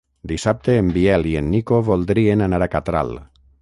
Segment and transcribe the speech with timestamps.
[0.29, 3.19] Dissabte en Biel i en Nico voldrien anar a Catral.